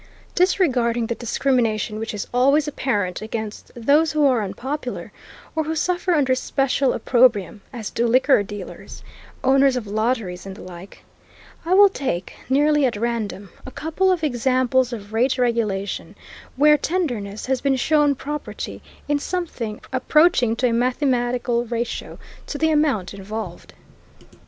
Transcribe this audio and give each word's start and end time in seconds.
Disregarding 0.33 1.05
the 1.05 1.13
discrimination 1.13 1.99
which 1.99 2.11
is 2.15 2.25
always 2.33 2.67
apparent 2.67 3.21
against 3.21 3.71
those 3.75 4.13
who 4.13 4.25
are 4.25 4.41
unpopular, 4.41 5.11
or 5.55 5.65
who 5.65 5.75
suffer 5.75 6.15
under 6.15 6.33
special 6.33 6.93
opprobrium, 6.93 7.61
as 7.71 7.91
do 7.91 8.07
liquor 8.07 8.41
dealers, 8.41 9.03
owners 9.43 9.75
of 9.75 9.85
lotteries, 9.85 10.43
and 10.47 10.55
the 10.55 10.63
like, 10.63 11.03
I 11.67 11.75
will 11.75 11.87
take, 11.87 12.33
nearly 12.49 12.83
at 12.87 12.95
random, 12.97 13.51
a 13.63 13.69
couple 13.69 14.11
of 14.11 14.23
examples 14.23 14.91
of 14.91 15.13
rate 15.13 15.37
regulation, 15.37 16.15
where 16.55 16.79
tenderness 16.79 17.45
has 17.45 17.61
been 17.61 17.75
shown 17.75 18.15
property 18.15 18.81
in 19.07 19.19
something 19.19 19.81
approaching 19.93 20.55
to 20.55 20.67
a 20.69 20.73
mathematical 20.73 21.63
ratio 21.65 22.17
to 22.47 22.57
the 22.57 22.71
amount 22.71 23.13
involved. 23.13 23.75